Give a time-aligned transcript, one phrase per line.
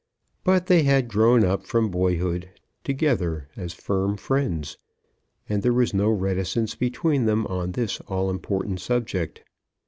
[0.43, 2.49] But they had grown up from boyhood
[2.83, 4.79] together as firm friends,
[5.47, 9.43] and there was no reticence between them on this all important subject.